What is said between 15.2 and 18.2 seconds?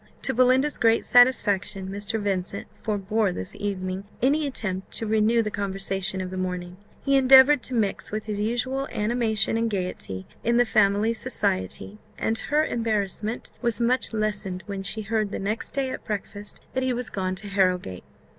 the next day, at breakfast, that he was gone to Harrowgate.